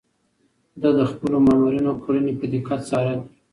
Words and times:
ده 0.81 0.89
د 0.99 1.01
خپلو 1.11 1.37
مامورينو 1.45 1.91
کړنې 2.03 2.31
په 2.39 2.45
دقت 2.53 2.79
څارلې. 2.89 3.19